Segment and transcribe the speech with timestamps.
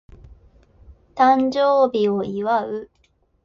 [1.13, 2.89] 誕生日を祝う